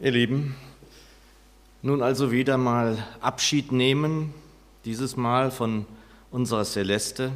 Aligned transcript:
Ihr 0.00 0.12
Lieben, 0.12 0.54
nun 1.82 2.04
also 2.04 2.30
wieder 2.30 2.56
mal 2.56 3.04
Abschied 3.20 3.72
nehmen, 3.72 4.32
dieses 4.84 5.16
Mal 5.16 5.50
von 5.50 5.86
unserer 6.30 6.64
Celeste. 6.64 7.32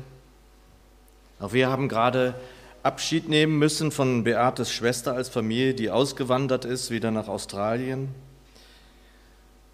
Auch 1.40 1.52
wir 1.54 1.68
haben 1.68 1.88
gerade 1.88 2.36
Abschied 2.84 3.28
nehmen 3.28 3.58
müssen 3.58 3.90
von 3.90 4.22
Beates 4.22 4.72
Schwester 4.72 5.14
als 5.14 5.28
Familie, 5.28 5.74
die 5.74 5.90
ausgewandert 5.90 6.64
ist, 6.64 6.92
wieder 6.92 7.10
nach 7.10 7.26
Australien. 7.26 8.10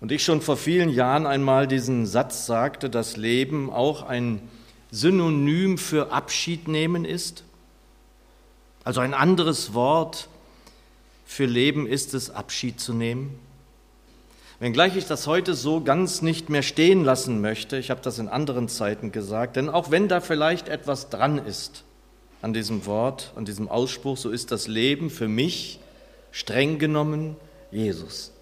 Und 0.01 0.11
ich 0.11 0.25
schon 0.25 0.41
vor 0.41 0.57
vielen 0.57 0.89
Jahren 0.89 1.27
einmal 1.27 1.67
diesen 1.67 2.07
Satz 2.07 2.47
sagte, 2.47 2.89
dass 2.89 3.19
Leben 3.19 3.71
auch 3.71 4.03
ein 4.03 4.41
Synonym 4.91 5.77
für 5.77 6.11
Abschied 6.11 6.69
nehmen 6.69 7.05
ist. 7.05 7.45
Also 8.83 9.03
ein 9.03 9.13
anderes 9.13 9.75
Wort 9.75 10.31
für 11.29 11.45
Leben 11.45 11.87
ist 11.87 12.15
es, 12.15 12.31
Abschied 12.31 12.81
zu 12.81 12.95
nehmen. 12.95 13.39
Wenngleich 14.61 14.97
ich 14.97 15.07
das 15.07 15.27
heute 15.27 15.53
so 15.53 15.83
ganz 15.83 16.23
nicht 16.23 16.49
mehr 16.49 16.63
stehen 16.63 17.05
lassen 17.05 17.43
möchte, 17.43 17.77
ich 17.77 17.91
habe 17.91 18.01
das 18.01 18.19
in 18.19 18.29
anderen 18.29 18.67
Zeiten 18.67 19.13
gesagt, 19.13 19.57
denn 19.57 19.69
auch 19.69 19.91
wenn 19.91 20.09
da 20.09 20.21
vielleicht 20.21 20.71
etwas 20.71 21.11
dran 21.11 21.37
ist 21.37 21.85
an 22.41 22.55
diesem 22.55 22.87
Wort, 22.87 23.33
an 23.37 23.45
diesem 23.45 23.69
Ausspruch, 23.69 24.17
so 24.17 24.31
ist 24.31 24.51
das 24.53 24.69
Leben 24.69 25.11
für 25.11 25.29
mich 25.29 25.81
streng 26.33 26.79
genommen 26.79 27.37
Jesus. 27.71 28.33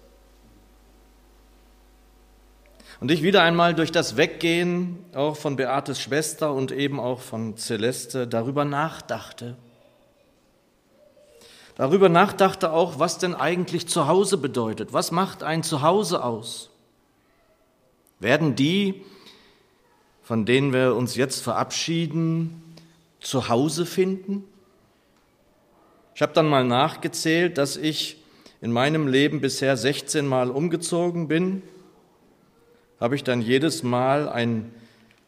Und 3.01 3.11
ich 3.11 3.21
wieder 3.21 3.43
einmal 3.43 3.75
durch 3.75 3.91
das 3.91 4.15
Weggehen 4.15 4.97
auch 5.13 5.35
von 5.35 5.57
Beates 5.57 5.99
Schwester 5.99 6.53
und 6.53 6.71
eben 6.71 7.01
auch 7.01 7.19
von 7.19 7.57
Celeste 7.57 8.27
darüber 8.27 8.63
nachdachte, 8.63 9.57
darüber 11.77 12.09
nachdachte 12.09 12.73
auch, 12.73 12.99
was 12.99 13.19
denn 13.19 13.35
eigentlich 13.35 13.87
Zuhause 13.87 14.37
bedeutet. 14.37 14.91
Was 14.93 15.11
macht 15.11 15.43
ein 15.43 15.63
Zuhause 15.63 16.23
aus? 16.23 16.71
Werden 18.19 18.55
die, 18.55 19.05
von 20.23 20.45
denen 20.45 20.73
wir 20.73 20.95
uns 20.95 21.15
jetzt 21.15 21.41
verabschieden, 21.41 22.75
Zuhause 23.19 23.85
finden? 23.85 24.43
Ich 26.15 26.21
habe 26.23 26.33
dann 26.33 26.49
mal 26.49 26.63
nachgezählt, 26.65 27.59
dass 27.59 27.77
ich 27.77 28.17
in 28.59 28.71
meinem 28.71 29.07
Leben 29.07 29.39
bisher 29.39 29.77
16 29.77 30.25
Mal 30.25 30.49
umgezogen 30.49 31.27
bin. 31.27 31.61
Habe 32.99 33.15
ich 33.15 33.23
dann 33.23 33.39
jedes 33.39 33.83
Mal 33.83 34.27
ein 34.27 34.73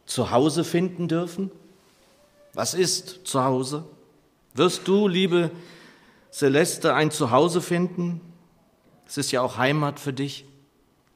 Zuhause 0.04 0.64
finden 0.64 1.06
dürfen? 1.06 1.52
Was 2.54 2.74
ist 2.74 3.20
Zuhause? 3.22 3.84
Wirst 4.54 4.88
du, 4.88 5.06
liebe 5.06 5.52
Celeste 6.32 6.94
ein 6.94 7.10
Zuhause 7.10 7.60
finden. 7.60 8.20
Es 9.06 9.18
ist 9.18 9.32
ja 9.32 9.42
auch 9.42 9.58
Heimat 9.58 9.98
für 9.98 10.12
dich. 10.12 10.44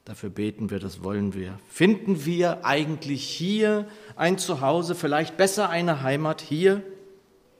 Dafür 0.04 0.28
beten 0.28 0.70
wir, 0.70 0.80
das 0.80 1.02
wollen 1.02 1.32
wir. 1.32 1.58
Finden 1.68 2.26
wir 2.26 2.64
eigentlich 2.64 3.24
hier 3.24 3.86
ein 4.16 4.36
Zuhause, 4.36 4.94
vielleicht 4.94 5.36
besser 5.36 5.70
eine 5.70 6.02
Heimat 6.02 6.40
hier? 6.42 6.82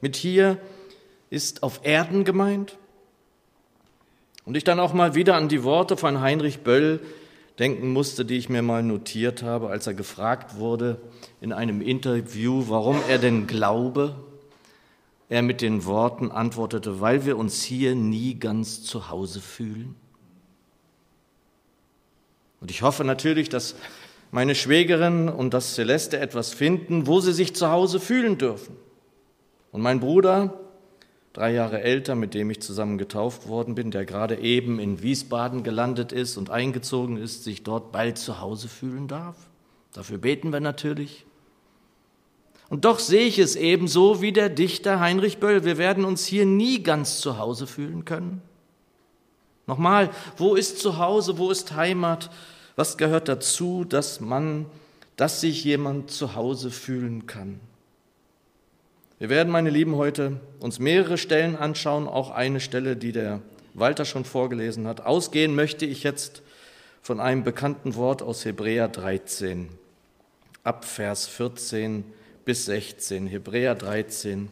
Mit 0.00 0.16
hier 0.16 0.58
ist 1.30 1.62
auf 1.62 1.80
Erden 1.84 2.24
gemeint. 2.24 2.76
Und 4.44 4.56
ich 4.56 4.64
dann 4.64 4.78
auch 4.78 4.92
mal 4.92 5.14
wieder 5.14 5.36
an 5.36 5.48
die 5.48 5.64
Worte 5.64 5.96
von 5.96 6.20
Heinrich 6.20 6.60
Böll 6.60 7.00
denken 7.58 7.92
musste, 7.92 8.24
die 8.24 8.36
ich 8.36 8.48
mir 8.48 8.62
mal 8.62 8.82
notiert 8.82 9.42
habe, 9.42 9.68
als 9.68 9.86
er 9.86 9.94
gefragt 9.94 10.56
wurde 10.56 11.00
in 11.40 11.52
einem 11.52 11.80
Interview, 11.80 12.64
warum 12.68 13.00
er 13.08 13.18
denn 13.18 13.46
glaube, 13.46 14.16
er 15.28 15.42
mit 15.42 15.60
den 15.62 15.84
Worten 15.84 16.30
antwortete, 16.30 17.00
weil 17.00 17.24
wir 17.24 17.36
uns 17.36 17.62
hier 17.62 17.94
nie 17.94 18.38
ganz 18.38 18.82
zu 18.82 19.10
Hause 19.10 19.40
fühlen. 19.40 19.96
Und 22.60 22.70
ich 22.70 22.82
hoffe 22.82 23.04
natürlich, 23.04 23.48
dass 23.48 23.74
meine 24.30 24.54
Schwägerin 24.54 25.28
und 25.28 25.54
das 25.54 25.74
Celeste 25.74 26.18
etwas 26.18 26.52
finden, 26.52 27.06
wo 27.06 27.20
sie 27.20 27.32
sich 27.32 27.54
zu 27.54 27.70
Hause 27.70 28.00
fühlen 28.00 28.38
dürfen. 28.38 28.76
Und 29.70 29.80
mein 29.80 30.00
Bruder, 30.00 30.58
drei 31.32 31.52
Jahre 31.52 31.82
älter, 31.82 32.14
mit 32.14 32.34
dem 32.34 32.50
ich 32.50 32.62
zusammen 32.62 32.96
getauft 32.96 33.48
worden 33.48 33.74
bin, 33.74 33.90
der 33.90 34.04
gerade 34.04 34.38
eben 34.38 34.78
in 34.78 35.02
Wiesbaden 35.02 35.62
gelandet 35.62 36.12
ist 36.12 36.36
und 36.36 36.50
eingezogen 36.50 37.16
ist, 37.16 37.44
sich 37.44 37.62
dort 37.62 37.92
bald 37.92 38.18
zu 38.18 38.40
Hause 38.40 38.68
fühlen 38.68 39.08
darf. 39.08 39.36
Dafür 39.92 40.18
beten 40.18 40.52
wir 40.52 40.60
natürlich. 40.60 41.26
Und 42.74 42.84
doch 42.84 42.98
sehe 42.98 43.28
ich 43.28 43.38
es 43.38 43.54
ebenso 43.54 44.20
wie 44.20 44.32
der 44.32 44.48
Dichter 44.48 44.98
Heinrich 44.98 45.38
Böll. 45.38 45.64
Wir 45.64 45.78
werden 45.78 46.04
uns 46.04 46.26
hier 46.26 46.44
nie 46.44 46.82
ganz 46.82 47.20
zu 47.20 47.38
Hause 47.38 47.68
fühlen 47.68 48.04
können. 48.04 48.42
Nochmal, 49.68 50.10
wo 50.38 50.56
ist 50.56 50.80
zu 50.80 50.98
Hause, 50.98 51.38
wo 51.38 51.52
ist 51.52 51.76
Heimat? 51.76 52.30
Was 52.74 52.98
gehört 52.98 53.28
dazu, 53.28 53.84
dass 53.84 54.18
man, 54.18 54.66
dass 55.14 55.40
sich 55.40 55.62
jemand 55.62 56.10
zu 56.10 56.34
Hause 56.34 56.72
fühlen 56.72 57.28
kann? 57.28 57.60
Wir 59.20 59.28
werden, 59.28 59.52
meine 59.52 59.70
Lieben, 59.70 59.94
heute 59.94 60.40
uns 60.58 60.80
mehrere 60.80 61.16
Stellen 61.16 61.54
anschauen, 61.54 62.08
auch 62.08 62.32
eine 62.32 62.58
Stelle, 62.58 62.96
die 62.96 63.12
der 63.12 63.40
Walter 63.74 64.04
schon 64.04 64.24
vorgelesen 64.24 64.88
hat. 64.88 65.00
Ausgehen 65.00 65.54
möchte 65.54 65.86
ich 65.86 66.02
jetzt 66.02 66.42
von 67.02 67.20
einem 67.20 67.44
bekannten 67.44 67.94
Wort 67.94 68.20
aus 68.20 68.44
Hebräer 68.44 68.88
13, 68.88 69.68
ab 70.64 70.84
Vers 70.84 71.28
14 71.28 72.02
bis 72.44 72.66
16, 72.66 73.26
Hebräer 73.26 73.74
13, 73.74 74.50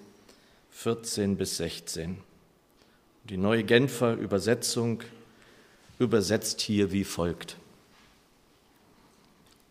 14 0.71 1.37
bis 1.37 1.59
16. 1.59 2.19
Die 3.25 3.37
neue 3.37 3.65
Genfer 3.65 4.15
Übersetzung 4.15 5.03
übersetzt 5.99 6.61
hier 6.61 6.91
wie 6.91 7.05
folgt. 7.05 7.57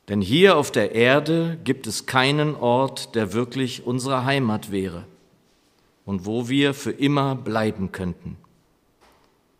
Denn 0.07 0.21
hier 0.21 0.57
auf 0.57 0.71
der 0.71 0.93
Erde 0.93 1.57
gibt 1.63 1.87
es 1.87 2.05
keinen 2.05 2.55
Ort, 2.55 3.15
der 3.15 3.33
wirklich 3.33 3.85
unsere 3.85 4.25
Heimat 4.25 4.71
wäre 4.71 5.05
und 6.05 6.25
wo 6.25 6.47
wir 6.47 6.73
für 6.73 6.91
immer 6.91 7.35
bleiben 7.35 7.91
könnten. 7.91 8.37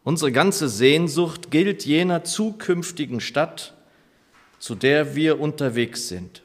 Unsere 0.03 0.31
ganze 0.31 0.67
Sehnsucht 0.67 1.51
gilt 1.51 1.85
jener 1.85 2.23
zukünftigen 2.23 3.21
Stadt, 3.21 3.73
zu 4.59 4.75
der 4.75 5.15
wir 5.15 5.39
unterwegs 5.39 6.07
sind. 6.07 6.43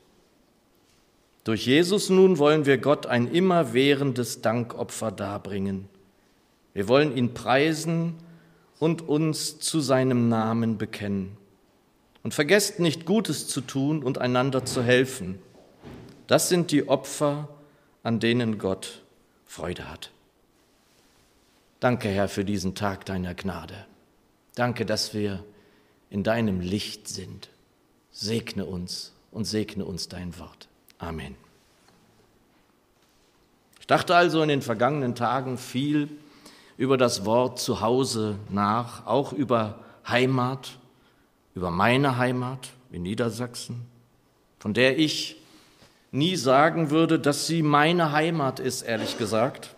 Durch 1.47 1.65
Jesus 1.65 2.11
nun 2.11 2.39
wollen 2.39 2.67
wir 2.67 2.77
Gott 2.77 3.07
ein 3.07 3.29
immerwährendes 3.29 4.41
Dankopfer 4.43 5.13
darbringen. 5.13 5.89
Wir 6.75 6.89
wollen 6.89 7.17
ihn 7.17 7.35
preisen 7.35 8.15
und 8.81 9.09
uns 9.09 9.61
zu 9.61 9.79
seinem 9.79 10.29
Namen 10.29 10.77
bekennen. 10.77 11.37
Und 12.25 12.35
vergesst 12.35 12.81
nicht 12.81 13.07
Gutes 13.07 13.47
zu 13.47 13.61
tun 13.61 14.03
und 14.03 14.19
einander 14.19 14.65
zu 14.65 14.83
helfen. 14.83 15.39
Das 16.27 16.49
sind 16.49 16.73
die 16.73 16.89
Opfer, 16.89 17.49
an 18.03 18.19
denen 18.19 18.59
Gott 18.59 19.05
Freude 19.45 19.89
hat. 19.89 20.11
Danke, 21.79 22.09
Herr, 22.09 22.29
für 22.29 22.45
diesen 22.45 22.75
Tag 22.75 23.05
deiner 23.05 23.37
Gnade. 23.37 23.87
Danke, 24.57 24.85
dass 24.85 25.15
wir 25.15 25.45
in 26.11 26.25
deinem 26.25 26.59
Licht 26.59 27.07
sind. 27.07 27.51
Segne 28.11 28.67
uns 28.67 29.13
und 29.31 29.45
segne 29.45 29.85
uns 29.85 30.09
dein 30.09 30.37
Wort. 30.41 30.67
Amen. 30.99 31.37
Ich 33.81 33.87
dachte 33.87 34.17
also 34.17 34.43
in 34.43 34.49
den 34.49 34.63
vergangenen 34.63 35.15
Tagen 35.15 35.59
viel 35.59 36.09
über 36.77 36.97
das 36.97 37.25
Wort 37.25 37.61
Zuhause 37.61 38.37
nach, 38.49 39.07
auch 39.07 39.33
über 39.33 39.79
Heimat, 40.09 40.79
über 41.55 41.71
meine 41.71 42.19
Heimat 42.19 42.71
in 42.91 43.03
Niedersachsen, 43.03 43.87
von 44.59 44.75
der 44.75 44.99
ich 44.99 45.41
nie 46.11 46.37
sagen 46.37 46.91
würde, 46.91 47.19
dass 47.19 47.47
sie 47.47 47.63
meine 47.63 48.13
Heimat 48.13 48.59
ist, 48.59 48.83
ehrlich 48.83 49.19
gesagt. 49.19 49.75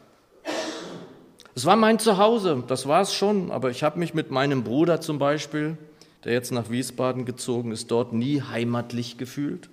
Es 1.54 1.66
war 1.66 1.76
mein 1.76 1.98
Zuhause, 1.98 2.62
das 2.66 2.86
war 2.86 3.02
es 3.02 3.12
schon, 3.12 3.50
aber 3.50 3.70
ich 3.70 3.82
habe 3.82 3.98
mich 3.98 4.14
mit 4.14 4.30
meinem 4.30 4.62
Bruder 4.62 5.00
zum 5.00 5.18
Beispiel, 5.18 5.76
der 6.24 6.32
jetzt 6.32 6.52
nach 6.52 6.70
Wiesbaden 6.70 7.24
gezogen 7.24 7.72
ist, 7.72 7.90
dort 7.90 8.12
nie 8.12 8.40
heimatlich 8.40 9.18
gefühlt. 9.18 9.68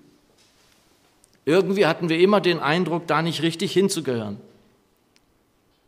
Irgendwie 1.46 1.86
hatten 1.86 2.08
wir 2.08 2.18
immer 2.18 2.40
den 2.40 2.58
Eindruck, 2.58 3.06
da 3.06 3.22
nicht 3.22 3.40
richtig 3.40 3.72
hinzugehören. 3.72 4.38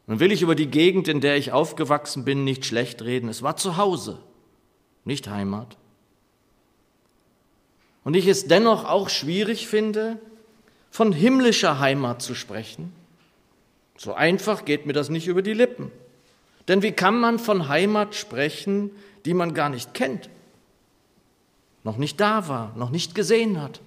Nun 0.07 0.21
will 0.21 0.33
ich 0.33 0.41
über 0.41 0.55
die 0.55 0.69
Gegend, 0.69 1.09
in 1.09 1.21
der 1.21 1.37
ich 1.37 1.53
aufgewachsen 1.53 2.25
bin, 2.25 2.45
nicht 2.45 2.65
schlecht 2.65 3.03
reden. 3.03 3.29
Es 3.29 3.43
war 3.43 3.57
zu 3.57 3.77
Hause, 3.77 4.19
nicht 5.05 5.29
Heimat. 5.29 5.77
Und 8.05 8.15
ich 8.15 8.27
es 8.27 8.47
dennoch 8.47 8.85
auch 8.85 9.11
schwierig 9.11 9.67
finde, 9.67 10.19
von 10.91 11.13
himmlischer 11.13 11.81
Heimat 11.81 12.23
zu 12.23 12.35
sprechen. 12.35 12.93
So 13.99 14.15
einfach 14.15 14.65
geht 14.65 14.87
mir 14.87 14.93
das 14.93 15.11
nicht 15.11 15.27
über 15.27 15.43
die 15.43 15.53
Lippen. 15.53 15.91
Denn 16.69 16.83
wie 16.83 16.93
kann 16.93 17.19
man 17.19 17.39
von 17.41 17.69
Heimat 17.69 18.15
sprechen, 18.15 18.93
die 19.25 19.35
man 19.35 19.55
gar 19.55 19.69
nicht 19.69 19.93
kennt, 19.93 20.31
noch 21.83 21.97
nicht 21.97 22.21
da 22.21 22.49
war, 22.49 22.73
noch 22.77 22.91
nicht 22.91 23.17
gesehen 23.17 23.61
hat? 23.61 23.81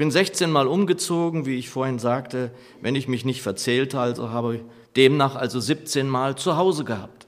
Bin 0.00 0.10
16 0.10 0.50
Mal 0.50 0.66
umgezogen, 0.66 1.44
wie 1.44 1.58
ich 1.58 1.68
vorhin 1.68 1.98
sagte, 1.98 2.50
wenn 2.80 2.94
ich 2.94 3.06
mich 3.06 3.26
nicht 3.26 3.42
verzählt 3.42 3.94
also 3.94 4.30
habe, 4.30 4.64
demnach 4.96 5.36
also 5.36 5.60
17 5.60 6.08
Mal 6.08 6.38
zu 6.38 6.56
Hause 6.56 6.84
gehabt. 6.84 7.26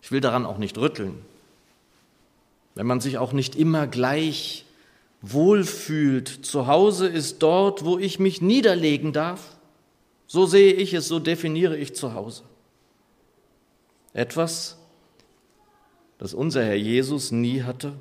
Ich 0.00 0.10
will 0.10 0.22
daran 0.22 0.46
auch 0.46 0.56
nicht 0.56 0.78
rütteln. 0.78 1.18
Wenn 2.74 2.86
man 2.86 3.02
sich 3.02 3.18
auch 3.18 3.34
nicht 3.34 3.54
immer 3.54 3.86
gleich 3.86 4.64
wohlfühlt, 5.20 6.46
zu 6.46 6.66
Hause 6.66 7.06
ist 7.06 7.42
dort, 7.42 7.84
wo 7.84 7.98
ich 7.98 8.18
mich 8.18 8.40
niederlegen 8.40 9.12
darf. 9.12 9.58
So 10.26 10.46
sehe 10.46 10.72
ich 10.72 10.94
es, 10.94 11.06
so 11.06 11.18
definiere 11.18 11.76
ich 11.76 11.94
zu 11.94 12.14
Hause. 12.14 12.44
Etwas, 14.14 14.78
das 16.16 16.32
unser 16.32 16.64
Herr 16.64 16.76
Jesus 16.76 17.30
nie 17.30 17.62
hatte. 17.62 17.92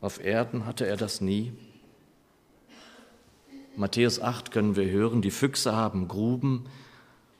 Auf 0.00 0.24
Erden 0.24 0.64
hatte 0.64 0.86
er 0.86 0.96
das 0.96 1.20
nie. 1.20 1.52
Matthäus 3.76 4.20
8 4.20 4.50
können 4.50 4.76
wir 4.76 4.88
hören, 4.88 5.20
die 5.20 5.30
Füchse 5.30 5.74
haben 5.74 6.06
Gruben 6.06 6.66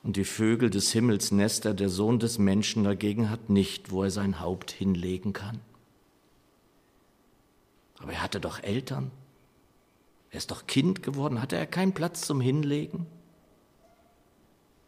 und 0.03 0.17
die 0.17 0.25
Vögel 0.25 0.69
des 0.69 0.91
Himmels 0.91 1.31
Nester, 1.31 1.73
der 1.73 1.89
Sohn 1.89 2.19
des 2.19 2.37
Menschen 2.37 2.83
dagegen 2.83 3.29
hat 3.29 3.49
nicht, 3.49 3.91
wo 3.91 4.03
er 4.03 4.11
sein 4.11 4.39
Haupt 4.39 4.71
hinlegen 4.71 5.33
kann. 5.33 5.59
Aber 7.99 8.11
er 8.11 8.21
hatte 8.21 8.39
doch 8.39 8.61
Eltern. 8.61 9.11
Er 10.29 10.37
ist 10.37 10.51
doch 10.51 10.67
Kind 10.67 11.01
geworden. 11.01 11.41
Hatte 11.41 11.55
er 11.55 11.65
keinen 11.65 11.93
Platz 11.93 12.21
zum 12.21 12.41
Hinlegen? 12.41 13.07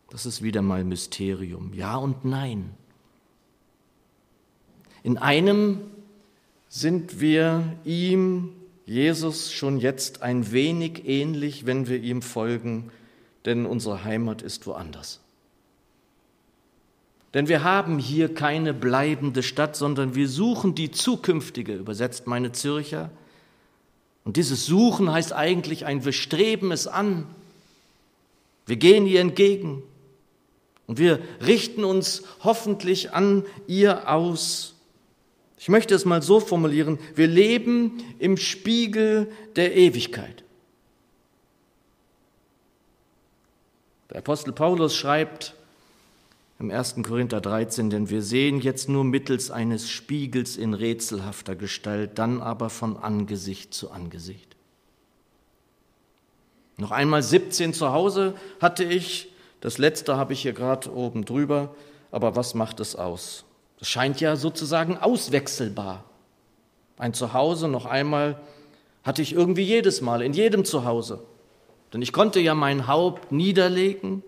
Das 0.09 0.25
ist 0.25 0.41
wieder 0.41 0.61
mal 0.61 0.83
Mysterium. 0.83 1.73
Ja 1.73 1.95
und 1.95 2.25
nein. 2.25 2.71
In 5.03 5.17
einem 5.17 5.79
sind 6.67 7.21
wir 7.21 7.77
ihm 7.85 8.56
Jesus 8.87 9.51
schon 9.51 9.79
jetzt 9.79 10.21
ein 10.21 10.53
wenig 10.53 11.05
ähnlich, 11.05 11.65
wenn 11.65 11.89
wir 11.89 12.01
ihm 12.01 12.21
folgen, 12.21 12.89
denn 13.43 13.65
unsere 13.65 14.05
Heimat 14.05 14.41
ist 14.41 14.65
woanders. 14.65 15.19
Denn 17.33 17.49
wir 17.49 17.65
haben 17.65 17.99
hier 17.99 18.33
keine 18.33 18.73
bleibende 18.73 19.43
Stadt, 19.43 19.75
sondern 19.75 20.15
wir 20.15 20.29
suchen 20.29 20.73
die 20.73 20.89
zukünftige, 20.89 21.75
übersetzt 21.75 22.27
meine 22.27 22.53
Zürcher. 22.53 23.11
Und 24.23 24.37
dieses 24.37 24.65
Suchen 24.65 25.11
heißt 25.11 25.33
eigentlich 25.33 25.85
ein 25.85 26.05
Wir 26.05 26.13
streben 26.13 26.71
es 26.71 26.87
an. 26.87 27.27
Wir 28.65 28.77
gehen 28.77 29.05
ihr 29.05 29.19
entgegen. 29.19 29.83
Und 30.85 30.97
wir 30.97 31.19
richten 31.45 31.83
uns 31.83 32.23
hoffentlich 32.41 33.11
an 33.11 33.43
ihr 33.67 34.09
aus. 34.09 34.76
Ich 35.57 35.69
möchte 35.69 35.95
es 35.95 36.05
mal 36.05 36.21
so 36.21 36.39
formulieren, 36.39 36.99
wir 37.15 37.27
leben 37.27 38.03
im 38.19 38.37
Spiegel 38.37 39.31
der 39.55 39.75
Ewigkeit. 39.75 40.43
Der 44.09 44.19
Apostel 44.19 44.53
Paulus 44.53 44.95
schreibt 44.95 45.55
im 46.59 46.71
1. 46.71 46.95
Korinther 47.03 47.41
13, 47.41 47.89
denn 47.89 48.09
wir 48.09 48.21
sehen 48.21 48.61
jetzt 48.61 48.89
nur 48.89 49.03
mittels 49.03 49.51
eines 49.51 49.89
Spiegels 49.89 50.57
in 50.57 50.73
rätselhafter 50.73 51.55
Gestalt, 51.55 52.17
dann 52.17 52.41
aber 52.41 52.69
von 52.69 52.97
Angesicht 52.97 53.73
zu 53.73 53.91
Angesicht. 53.91 54.55
Noch 56.77 56.91
einmal 56.91 57.23
17 57.23 57.73
zu 57.73 57.91
Hause 57.91 58.35
hatte 58.59 58.83
ich, 58.83 59.31
das 59.61 59.79
letzte 59.79 60.17
habe 60.17 60.33
ich 60.33 60.41
hier 60.41 60.53
gerade 60.53 60.91
oben 60.91 61.25
drüber, 61.25 61.75
aber 62.11 62.35
was 62.35 62.53
macht 62.53 62.79
es 62.79 62.95
aus? 62.95 63.46
Das 63.79 63.87
scheint 63.87 64.21
ja 64.21 64.35
sozusagen 64.35 64.97
auswechselbar. 64.97 66.03
Ein 66.97 67.13
Zuhause 67.13 67.67
noch 67.67 67.85
einmal 67.85 68.41
hatte 69.03 69.21
ich 69.21 69.33
irgendwie 69.33 69.63
jedes 69.63 70.01
Mal, 70.01 70.21
in 70.21 70.33
jedem 70.33 70.65
Zuhause. 70.65 71.23
Denn 71.93 72.01
ich 72.01 72.11
konnte 72.11 72.39
ja 72.39 72.55
mein 72.55 72.87
Haupt 72.87 73.31
niederlegen, 73.31 74.23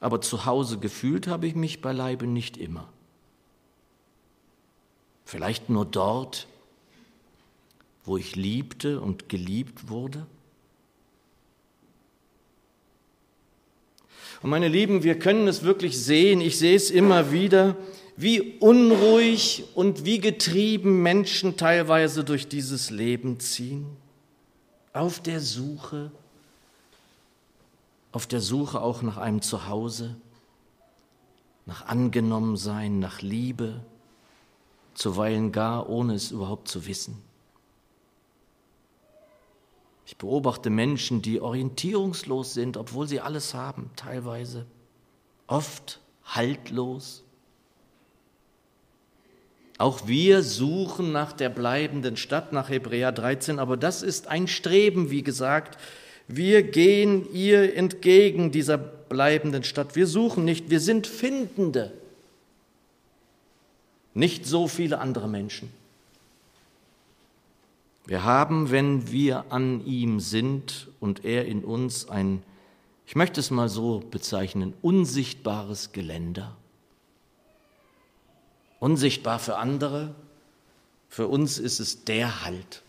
aber 0.00 0.20
zu 0.20 0.44
Hause 0.44 0.78
gefühlt 0.78 1.26
habe 1.26 1.46
ich 1.46 1.54
mich 1.54 1.80
beileibe 1.80 2.26
nicht 2.26 2.56
immer. 2.56 2.88
Vielleicht 5.24 5.70
nur 5.70 5.84
dort, 5.84 6.46
wo 8.04 8.16
ich 8.16 8.36
liebte 8.36 9.00
und 9.00 9.28
geliebt 9.28 9.88
wurde. 9.88 10.26
Und 14.42 14.50
meine 14.50 14.68
Lieben, 14.68 15.02
wir 15.02 15.18
können 15.18 15.48
es 15.48 15.64
wirklich 15.64 15.98
sehen, 15.98 16.40
ich 16.40 16.58
sehe 16.58 16.76
es 16.76 16.90
immer 16.90 17.32
wieder, 17.32 17.74
wie 18.16 18.58
unruhig 18.58 19.64
und 19.74 20.04
wie 20.04 20.18
getrieben 20.18 21.02
Menschen 21.02 21.56
teilweise 21.56 22.24
durch 22.24 22.48
dieses 22.48 22.90
Leben 22.90 23.38
ziehen, 23.40 23.86
auf 24.92 25.20
der 25.20 25.40
Suche, 25.40 26.10
auf 28.12 28.26
der 28.26 28.40
Suche 28.40 28.80
auch 28.80 29.02
nach 29.02 29.18
einem 29.18 29.42
Zuhause, 29.42 30.16
nach 31.66 31.86
Angenommensein, 31.86 32.98
nach 32.98 33.20
Liebe, 33.20 33.80
zuweilen 34.94 35.52
gar 35.52 35.90
ohne 35.90 36.14
es 36.14 36.30
überhaupt 36.30 36.68
zu 36.68 36.86
wissen. 36.86 37.22
Ich 40.06 40.16
beobachte 40.16 40.70
Menschen, 40.70 41.20
die 41.20 41.40
orientierungslos 41.40 42.54
sind, 42.54 42.78
obwohl 42.78 43.08
sie 43.08 43.20
alles 43.20 43.52
haben, 43.52 43.90
teilweise, 43.96 44.64
oft 45.48 46.00
haltlos, 46.24 47.24
auch 49.78 50.08
wir 50.08 50.42
suchen 50.42 51.12
nach 51.12 51.32
der 51.32 51.50
bleibenden 51.50 52.16
Stadt, 52.16 52.52
nach 52.52 52.70
Hebräer 52.70 53.12
13, 53.12 53.58
aber 53.58 53.76
das 53.76 54.02
ist 54.02 54.28
ein 54.28 54.48
Streben, 54.48 55.10
wie 55.10 55.22
gesagt. 55.22 55.78
Wir 56.28 56.62
gehen 56.62 57.32
ihr 57.32 57.76
entgegen 57.76 58.50
dieser 58.52 58.78
bleibenden 58.78 59.64
Stadt. 59.64 59.94
Wir 59.94 60.06
suchen 60.06 60.44
nicht, 60.44 60.70
wir 60.70 60.80
sind 60.80 61.06
Findende. 61.06 61.92
Nicht 64.14 64.46
so 64.46 64.66
viele 64.66 64.98
andere 64.98 65.28
Menschen. 65.28 65.70
Wir 68.06 68.24
haben, 68.24 68.70
wenn 68.70 69.10
wir 69.10 69.44
an 69.50 69.84
ihm 69.84 70.20
sind 70.20 70.88
und 71.00 71.24
er 71.24 71.44
in 71.44 71.64
uns, 71.64 72.08
ein, 72.08 72.42
ich 73.06 73.14
möchte 73.14 73.40
es 73.40 73.50
mal 73.50 73.68
so 73.68 74.02
bezeichnen, 74.10 74.72
unsichtbares 74.80 75.92
Geländer. 75.92 76.56
Unsichtbar 78.78 79.38
für 79.38 79.56
andere, 79.56 80.14
für 81.08 81.28
uns 81.28 81.58
ist 81.58 81.80
es 81.80 82.04
der 82.04 82.44
Halt. 82.44 82.82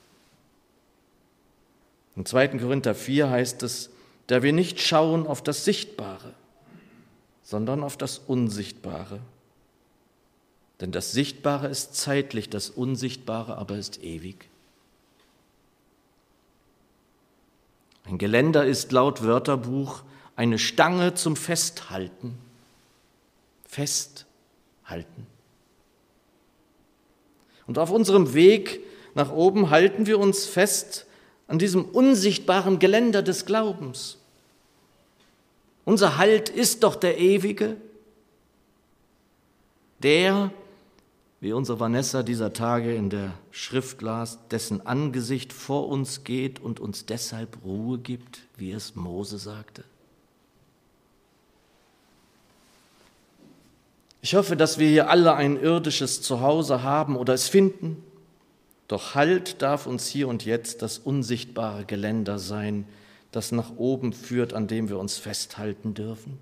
Im 2.15 2.25
2. 2.25 2.59
Korinther 2.59 2.95
4 2.95 3.29
heißt 3.29 3.63
es, 3.63 3.89
da 4.27 4.43
wir 4.43 4.51
nicht 4.51 4.81
schauen 4.81 5.27
auf 5.27 5.41
das 5.41 5.63
Sichtbare, 5.63 6.33
sondern 7.43 7.83
auf 7.83 7.95
das 7.95 8.17
Unsichtbare. 8.17 9.19
Denn 10.81 10.91
das 10.91 11.11
Sichtbare 11.11 11.67
ist 11.67 11.95
zeitlich, 11.95 12.49
das 12.49 12.69
Unsichtbare 12.69 13.57
aber 13.57 13.77
ist 13.77 14.03
ewig. 14.03 14.49
Ein 18.03 18.17
Geländer 18.17 18.65
ist 18.65 18.91
laut 18.91 19.23
Wörterbuch 19.23 20.03
eine 20.35 20.59
Stange 20.59 21.13
zum 21.15 21.35
Festhalten. 21.35 22.37
Festhalten. 23.65 25.27
Und 27.67 27.77
auf 27.77 27.91
unserem 27.91 28.33
Weg 28.33 28.81
nach 29.13 29.31
oben 29.31 29.69
halten 29.69 30.07
wir 30.07 30.19
uns 30.19 30.45
fest 30.45 31.05
an 31.47 31.59
diesem 31.59 31.85
unsichtbaren 31.85 32.79
Geländer 32.79 33.21
des 33.21 33.45
Glaubens. 33.45 34.17
Unser 35.85 36.17
Halt 36.17 36.49
ist 36.49 36.83
doch 36.83 36.95
der 36.95 37.17
ewige, 37.17 37.77
der, 40.03 40.51
wie 41.39 41.53
unsere 41.53 41.79
Vanessa 41.79 42.23
dieser 42.23 42.53
Tage 42.53 42.93
in 42.93 43.09
der 43.09 43.33
Schrift 43.51 44.01
las, 44.01 44.37
dessen 44.49 44.85
Angesicht 44.85 45.53
vor 45.53 45.87
uns 45.87 46.23
geht 46.23 46.59
und 46.59 46.79
uns 46.79 47.05
deshalb 47.05 47.57
Ruhe 47.63 47.97
gibt, 47.97 48.41
wie 48.57 48.71
es 48.71 48.95
Mose 48.95 49.37
sagte. 49.37 49.83
Ich 54.21 54.35
hoffe, 54.35 54.55
dass 54.55 54.77
wir 54.79 54.87
hier 54.87 55.09
alle 55.09 55.35
ein 55.35 55.61
irdisches 55.61 56.21
Zuhause 56.21 56.83
haben 56.83 57.15
oder 57.15 57.33
es 57.33 57.47
finden. 57.47 58.03
Doch 58.87 59.15
Halt 59.15 59.61
darf 59.61 59.85
uns 59.85 60.07
hier 60.07 60.27
und 60.27 60.45
jetzt 60.45 60.81
das 60.81 60.97
unsichtbare 60.97 61.85
Geländer 61.85 62.39
sein, 62.39 62.87
das 63.31 63.51
nach 63.51 63.75
oben 63.77 64.13
führt, 64.13 64.53
an 64.53 64.67
dem 64.67 64.89
wir 64.89 64.97
uns 64.97 65.17
festhalten 65.17 65.93
dürfen. 65.93 66.39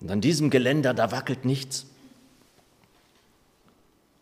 Und 0.00 0.10
an 0.10 0.20
diesem 0.20 0.50
Geländer, 0.50 0.94
da 0.94 1.12
wackelt 1.12 1.44
nichts. 1.44 1.86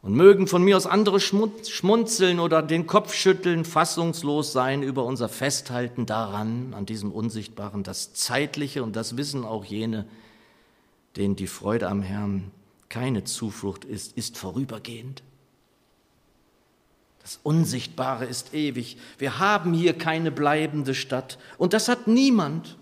Und 0.03 0.15
mögen 0.15 0.49
von 0.49 0.63
mir 0.63 0.77
aus 0.77 0.87
andere 0.87 1.19
schmunzeln 1.19 2.39
oder 2.39 2.63
den 2.63 2.87
Kopf 2.87 3.15
schütteln, 3.15 3.65
fassungslos 3.65 4.53
sein 4.53 4.83
über 4.83 5.05
unser 5.05 5.31
Festhalten 5.31 6.05
daran, 6.05 6.75
an 6.75 6.85
diesem 6.85 7.11
Unsichtbaren, 7.11 7.85
das 7.85 8.13
Zeitliche, 8.13 8.83
und 8.83 8.97
das 8.97 9.17
wissen 9.17 9.45
auch 9.45 9.65
jene, 9.65 10.05
denen 11.17 11.37
die 11.37 11.47
Freude 11.47 11.89
am 11.89 12.03
Herrn 12.03 12.51
keine 12.89 13.25
Zuflucht 13.25 13.85
ist, 13.85 14.17
ist 14.17 14.39
vorübergehend. 14.39 15.23
Das 17.23 17.41
Unsichtbare 17.43 18.27
ist 18.27 18.53
ewig. 18.53 18.99
Wir 19.19 19.39
haben 19.39 19.73
hier 19.73 19.95
keine 19.97 20.31
bleibende 20.31 20.95
Stadt 20.95 21.39
und 21.57 21.73
das 21.73 21.89
hat 21.89 22.07
niemand. 22.07 22.77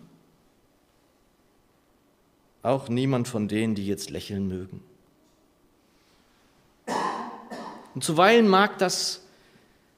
auch 2.65 2.89
niemand 2.89 3.27
von 3.27 3.49
denen, 3.49 3.75
die 3.75 3.87
jetzt 3.87 4.11
lächeln 4.11 4.47
mögen. 4.47 4.83
Und 7.95 8.05
zuweilen 8.05 8.49
mag 8.49 8.79
das, 8.79 9.23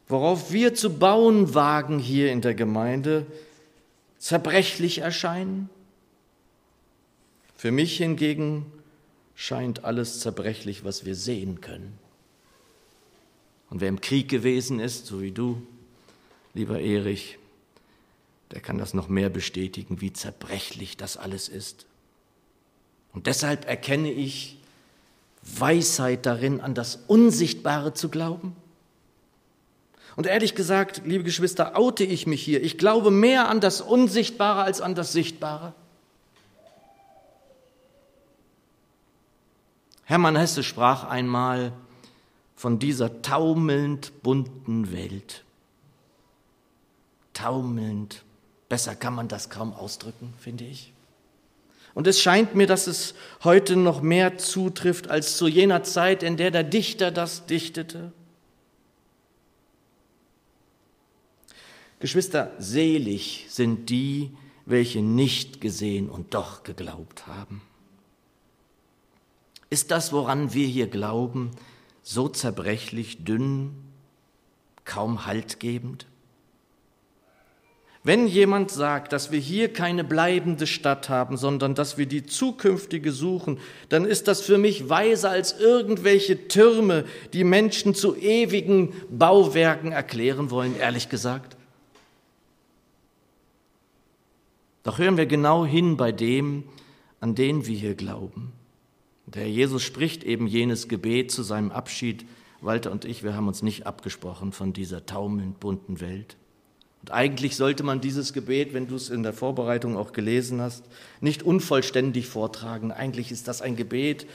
worauf 0.09 0.50
wir 0.50 0.75
zu 0.75 0.99
bauen 0.99 1.55
wagen 1.55 1.99
hier 1.99 2.33
in 2.33 2.41
der 2.41 2.55
Gemeinde, 2.55 3.26
zerbrechlich 4.19 4.99
erscheinen. 4.99 5.69
Für 7.64 7.73
mich 7.73 7.97
hingegen 7.97 8.71
scheint 9.35 9.87
alles 9.87 10.21
zerbrechlich, 10.21 10.85
was 10.85 11.06
wir 11.06 11.14
sehen 11.14 11.62
können. 11.62 11.99
Und 13.71 13.80
wer 13.80 13.88
im 13.88 14.02
Krieg 14.02 14.28
gewesen 14.28 14.80
ist, 14.80 15.06
so 15.06 15.23
wie 15.23 15.30
du, 15.30 15.66
lieber 16.52 16.78
Erich, 16.78 17.38
der 18.50 18.61
kann 18.61 18.76
das 18.76 18.92
noch 18.92 19.09
mehr 19.09 19.30
bestätigen, 19.30 20.02
wie 20.02 20.12
zerbrechlich 20.12 20.99
das 20.99 21.16
alles 21.16 21.49
ist. 21.49 21.87
Und 23.14 23.28
deshalb 23.28 23.66
erkenne 23.66 24.12
ich 24.12 24.59
Weisheit 25.40 26.26
darin, 26.26 26.61
an 26.61 26.75
das 26.75 26.97
Unsichtbare 27.06 27.94
zu 27.94 28.11
glauben. 28.11 28.54
Und 30.16 30.26
ehrlich 30.26 30.54
gesagt, 30.54 31.00
liebe 31.06 31.25
Geschwister, 31.25 31.78
oute 31.78 32.04
ich 32.04 32.26
mich 32.26 32.42
hier. 32.42 32.62
Ich 32.62 32.76
glaube 32.76 33.11
mehr 33.11 33.49
an 33.49 33.62
das 33.62 33.80
Unsichtbare 33.80 34.64
als 34.64 34.83
an 34.83 34.94
das 34.94 35.14
Sichtbare. 35.14 35.73
Hermann 40.04 40.37
Hesse 40.37 40.62
sprach 40.62 41.04
einmal 41.04 41.73
von 42.56 42.78
dieser 42.78 43.23
taumelnd 43.23 44.23
bunten 44.23 44.92
Welt. 44.92 45.44
Taumelnd, 47.32 48.23
besser 48.68 48.94
kann 48.94 49.14
man 49.14 49.28
das 49.28 49.50
kaum 49.50 49.73
ausdrücken, 49.73 50.34
finde 50.38 50.64
ich. 50.64 50.92
Und 51.94 52.06
es 52.06 52.20
scheint 52.20 52.54
mir, 52.54 52.66
dass 52.66 52.87
es 52.87 53.14
heute 53.44 53.76
noch 53.76 54.02
mehr 54.02 54.37
zutrifft 54.37 55.08
als 55.08 55.37
zu 55.37 55.46
jener 55.46 55.84
Zeit, 55.84 56.23
in 56.23 56.37
der 56.37 56.50
der 56.50 56.64
Dichter 56.64 57.11
das 57.11 57.46
dichtete. 57.46 58.12
Geschwister, 62.00 62.52
selig 62.58 63.46
sind 63.49 63.88
die, 63.90 64.37
welche 64.66 65.02
nicht 65.02 65.61
gesehen 65.61 66.11
und 66.11 66.34
doch 66.34 66.62
geglaubt 66.62 67.26
haben. 67.26 67.62
Ist 69.71 69.90
das, 69.90 70.12
woran 70.12 70.54
wir 70.54 70.66
hier 70.66 70.87
glauben, 70.87 71.50
so 72.02 72.28
zerbrechlich, 72.28 73.25
dünn, 73.25 73.75
kaum 74.85 75.26
haltgebend? 75.26 76.06
Wenn 78.06 78.26
jemand 78.26 78.71
sagt, 78.71 79.14
dass 79.14 79.33
wir 79.33 79.40
hier 79.40 79.73
keine 79.73 80.04
bleibende 80.04 80.66
Stadt 80.66 81.09
haben, 81.09 81.38
sondern 81.38 81.75
dass 81.75 81.97
wir 81.97 82.04
die 82.04 82.26
zukünftige 82.26 83.11
suchen, 83.11 83.59
dann 83.88 84.04
ist 84.04 84.28
das 84.28 84.42
für 84.42 84.59
mich 84.59 84.90
weiser 84.90 85.30
als 85.30 85.59
irgendwelche 85.59 86.47
Türme, 86.47 87.06
die 87.33 87.44
Menschen 87.44 87.94
zu 87.94 88.14
ewigen 88.14 88.92
Bauwerken 89.09 89.92
erklären 89.92 90.50
wollen, 90.50 90.76
ehrlich 90.78 91.09
gesagt. 91.09 91.56
Doch 94.83 94.99
hören 94.99 95.16
wir 95.16 95.25
genau 95.25 95.64
hin 95.64 95.97
bei 95.97 96.12
dem, 96.12 96.64
an 97.21 97.35
den 97.35 97.66
wir 97.66 97.75
hier 97.75 97.94
glauben. 97.94 98.52
Der 99.35 99.50
Jesus 99.50 99.83
spricht 99.83 100.25
eben 100.25 100.47
jenes 100.47 100.88
Gebet 100.88 101.31
zu 101.31 101.43
seinem 101.43 101.73
Abschied. 101.73 102.25
Walter 102.61 102.93
und 102.93 103.05
ich, 103.05 103.23
wir 103.23 103.35
haben 103.35 103.49
uns 103.49 103.62
nicht 103.62 103.87
abgesprochen 103.87 104.53
von 104.53 104.73
dieser 104.73 105.05
taumelnd 105.05 105.61
bunten 105.61 106.00
Welt. 106.00 106.37
Und 107.03 107.11
eigentlich 107.11 107.57
sollte 107.57 107.83
man 107.83 108.00
dieses 108.00 108.33
Gebet, 108.33 108.73
wenn 108.73 108.87
du 108.87 108.95
es 108.95 109.11
in 109.11 109.23
der 109.23 109.35
Vorbereitung 109.35 109.97
auch 109.97 110.12
gelesen 110.12 110.62
hast, 110.62 110.85
nicht 111.21 111.43
unvollständig 111.43 112.26
vortragen. 112.26 112.93
Eigentlich 112.93 113.31
ist 113.31 113.47
das 113.47 113.61
ein 113.61 113.76
Gebet, 113.76 114.26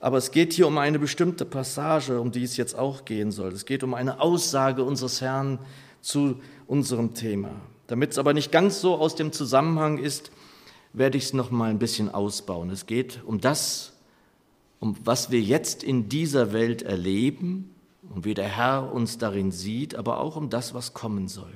aber 0.00 0.16
es 0.16 0.30
geht 0.30 0.54
hier 0.54 0.66
um 0.66 0.78
eine 0.78 0.98
bestimmte 0.98 1.44
Passage, 1.44 2.20
um 2.20 2.30
die 2.30 2.42
es 2.42 2.56
jetzt 2.56 2.78
auch 2.78 3.04
gehen 3.04 3.30
soll. 3.32 3.52
Es 3.52 3.66
geht 3.66 3.82
um 3.82 3.92
eine 3.92 4.20
Aussage 4.20 4.84
unseres 4.84 5.20
Herrn 5.20 5.58
zu 6.00 6.40
unserem 6.66 7.12
Thema. 7.14 7.50
Damit 7.88 8.12
es 8.12 8.18
aber 8.18 8.32
nicht 8.32 8.50
ganz 8.50 8.80
so 8.80 8.94
aus 8.94 9.14
dem 9.16 9.32
Zusammenhang 9.32 9.98
ist, 9.98 10.30
werde 10.94 11.18
ich 11.18 11.24
es 11.24 11.32
noch 11.34 11.50
mal 11.50 11.70
ein 11.70 11.78
bisschen 11.78 12.08
ausbauen. 12.08 12.70
Es 12.70 12.86
geht 12.86 13.20
um 13.26 13.40
das, 13.40 13.93
um 14.84 14.94
was 15.02 15.30
wir 15.30 15.40
jetzt 15.40 15.82
in 15.82 16.10
dieser 16.10 16.52
Welt 16.52 16.82
erleben 16.82 17.74
und 18.14 18.26
wie 18.26 18.34
der 18.34 18.54
Herr 18.54 18.92
uns 18.92 19.16
darin 19.16 19.50
sieht, 19.50 19.94
aber 19.94 20.20
auch 20.20 20.36
um 20.36 20.50
das, 20.50 20.74
was 20.74 20.92
kommen 20.92 21.26
soll. 21.26 21.54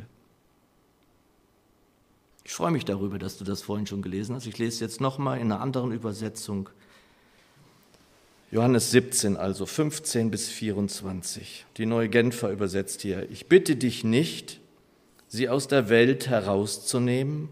Ich 2.42 2.54
freue 2.54 2.70
mich 2.70 2.86
darüber, 2.86 3.18
dass 3.18 3.36
du 3.36 3.44
das 3.44 3.60
vorhin 3.60 3.86
schon 3.86 4.00
gelesen 4.00 4.34
hast. 4.34 4.46
Ich 4.46 4.56
lese 4.56 4.82
jetzt 4.82 5.02
nochmal 5.02 5.40
in 5.40 5.52
einer 5.52 5.60
anderen 5.60 5.92
Übersetzung. 5.92 6.70
Johannes 8.50 8.92
17, 8.92 9.36
also 9.36 9.66
15 9.66 10.30
bis 10.30 10.48
24. 10.48 11.66
Die 11.76 11.84
neue 11.84 12.08
Genfer 12.08 12.50
übersetzt 12.50 13.02
hier. 13.02 13.30
Ich 13.30 13.46
bitte 13.46 13.76
dich 13.76 14.04
nicht, 14.04 14.58
sie 15.26 15.50
aus 15.50 15.68
der 15.68 15.90
Welt 15.90 16.28
herauszunehmen, 16.28 17.50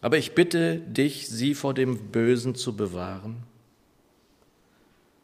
aber 0.00 0.18
ich 0.18 0.34
bitte 0.34 0.78
dich, 0.80 1.28
sie 1.28 1.54
vor 1.54 1.72
dem 1.72 2.10
Bösen 2.10 2.56
zu 2.56 2.74
bewahren. 2.74 3.44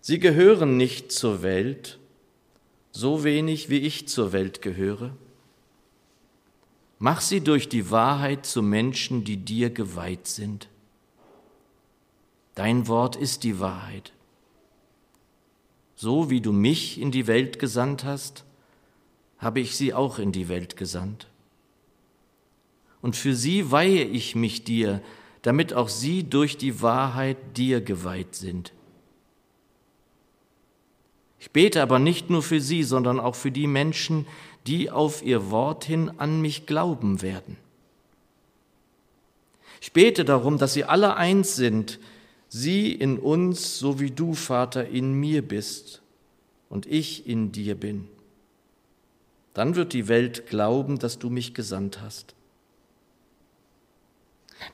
Sie 0.04 0.18
gehören 0.18 0.76
nicht 0.76 1.12
zur 1.12 1.42
Welt, 1.42 2.00
so 2.90 3.22
wenig 3.22 3.70
wie 3.70 3.78
ich 3.78 4.08
zur 4.08 4.32
Welt 4.32 4.60
gehöre. 4.60 5.16
Mach 6.98 7.20
sie 7.20 7.40
durch 7.40 7.68
die 7.68 7.88
Wahrheit 7.92 8.44
zu 8.44 8.62
Menschen, 8.62 9.22
die 9.22 9.36
dir 9.36 9.70
geweiht 9.70 10.26
sind. 10.26 10.68
Dein 12.56 12.88
Wort 12.88 13.14
ist 13.14 13.44
die 13.44 13.60
Wahrheit. 13.60 14.12
So 15.94 16.30
wie 16.30 16.40
du 16.40 16.50
mich 16.50 17.00
in 17.00 17.12
die 17.12 17.28
Welt 17.28 17.60
gesandt 17.60 18.02
hast, 18.02 18.44
habe 19.38 19.60
ich 19.60 19.76
sie 19.76 19.94
auch 19.94 20.18
in 20.18 20.32
die 20.32 20.48
Welt 20.48 20.76
gesandt. 20.76 21.28
Und 23.02 23.14
für 23.14 23.36
sie 23.36 23.70
weihe 23.70 24.02
ich 24.02 24.34
mich 24.34 24.64
dir, 24.64 25.00
damit 25.42 25.72
auch 25.72 25.88
sie 25.88 26.24
durch 26.24 26.56
die 26.56 26.82
Wahrheit 26.82 27.36
dir 27.56 27.80
geweiht 27.80 28.34
sind. 28.34 28.72
Ich 31.42 31.50
bete 31.50 31.82
aber 31.82 31.98
nicht 31.98 32.30
nur 32.30 32.40
für 32.40 32.60
sie, 32.60 32.84
sondern 32.84 33.18
auch 33.18 33.34
für 33.34 33.50
die 33.50 33.66
Menschen, 33.66 34.26
die 34.68 34.92
auf 34.92 35.24
ihr 35.24 35.50
Wort 35.50 35.82
hin 35.82 36.08
an 36.18 36.40
mich 36.40 36.66
glauben 36.66 37.20
werden. 37.20 37.56
Ich 39.80 39.92
bete 39.92 40.24
darum, 40.24 40.56
dass 40.56 40.72
sie 40.72 40.84
alle 40.84 41.16
eins 41.16 41.56
sind, 41.56 41.98
sie 42.48 42.92
in 42.92 43.18
uns, 43.18 43.80
so 43.80 43.98
wie 43.98 44.12
du, 44.12 44.34
Vater, 44.34 44.86
in 44.86 45.14
mir 45.14 45.42
bist 45.42 46.00
und 46.68 46.86
ich 46.86 47.26
in 47.26 47.50
dir 47.50 47.74
bin. 47.74 48.06
Dann 49.52 49.74
wird 49.74 49.94
die 49.94 50.06
Welt 50.06 50.46
glauben, 50.46 51.00
dass 51.00 51.18
du 51.18 51.28
mich 51.28 51.54
gesandt 51.54 52.00
hast. 52.02 52.36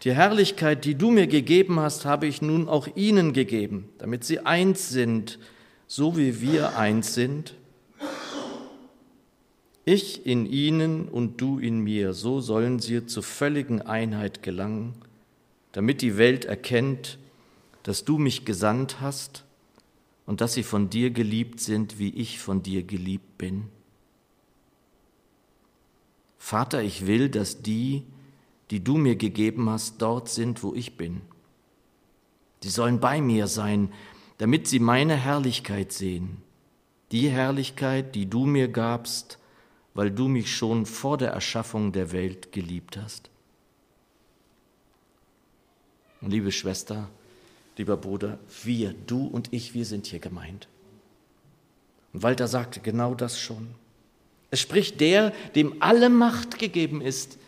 Die 0.02 0.12
Herrlichkeit, 0.12 0.84
die 0.84 0.96
du 0.96 1.10
mir 1.12 1.28
gegeben 1.28 1.80
hast, 1.80 2.04
habe 2.04 2.26
ich 2.26 2.42
nun 2.42 2.68
auch 2.68 2.86
ihnen 2.94 3.32
gegeben, 3.32 3.88
damit 3.96 4.22
sie 4.24 4.40
eins 4.40 4.90
sind, 4.90 5.38
so 5.88 6.16
wie 6.16 6.40
wir 6.40 6.78
eins 6.78 7.14
sind 7.14 7.54
ich 9.88 10.26
in 10.26 10.44
ihnen 10.44 11.08
und 11.08 11.40
du 11.40 11.58
in 11.58 11.80
mir, 11.80 12.12
so 12.12 12.40
sollen 12.40 12.78
sie 12.78 13.06
zur 13.06 13.22
völligen 13.22 13.80
Einheit 13.80 14.42
gelangen, 14.42 14.92
damit 15.72 16.02
die 16.02 16.18
Welt 16.18 16.44
erkennt, 16.44 17.18
dass 17.84 18.04
du 18.04 18.18
mich 18.18 18.44
gesandt 18.44 19.00
hast 19.00 19.44
und 20.26 20.42
dass 20.42 20.52
sie 20.52 20.62
von 20.62 20.90
dir 20.90 21.10
geliebt 21.10 21.60
sind, 21.60 21.98
wie 21.98 22.10
ich 22.10 22.38
von 22.38 22.62
dir 22.62 22.82
geliebt 22.82 23.38
bin. 23.38 23.64
Vater, 26.36 26.82
ich 26.82 27.06
will, 27.06 27.30
dass 27.30 27.62
die, 27.62 28.02
die 28.70 28.84
du 28.84 28.98
mir 28.98 29.16
gegeben 29.16 29.70
hast, 29.70 30.02
dort 30.02 30.28
sind, 30.28 30.62
wo 30.62 30.74
ich 30.74 30.98
bin. 30.98 31.22
Sie 32.62 32.68
sollen 32.68 33.00
bei 33.00 33.22
mir 33.22 33.46
sein, 33.46 33.90
damit 34.38 34.68
sie 34.68 34.78
meine 34.78 35.16
Herrlichkeit 35.16 35.92
sehen, 35.92 36.42
die 37.12 37.28
Herrlichkeit, 37.28 38.14
die 38.14 38.26
du 38.26 38.46
mir 38.46 38.68
gabst, 38.68 39.38
weil 39.94 40.10
du 40.10 40.28
mich 40.28 40.54
schon 40.54 40.86
vor 40.86 41.18
der 41.18 41.30
Erschaffung 41.32 41.92
der 41.92 42.12
Welt 42.12 42.52
geliebt 42.52 42.96
hast. 42.96 43.30
Und 46.20 46.30
liebe 46.30 46.52
Schwester, 46.52 47.08
lieber 47.76 47.96
Bruder, 47.96 48.38
wir, 48.64 48.94
du 49.06 49.26
und 49.26 49.52
ich, 49.52 49.74
wir 49.74 49.84
sind 49.84 50.06
hier 50.06 50.18
gemeint. 50.18 50.68
Und 52.12 52.22
Walter 52.22 52.48
sagte 52.48 52.80
genau 52.80 53.14
das 53.14 53.40
schon. 53.40 53.68
Es 54.50 54.60
spricht 54.60 55.00
der, 55.00 55.32
dem 55.54 55.82
alle 55.82 56.10
Macht 56.10 56.58
gegeben 56.58 57.00
ist, 57.00 57.38